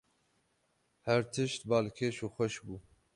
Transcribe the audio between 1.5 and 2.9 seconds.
balkêş û xweş bû.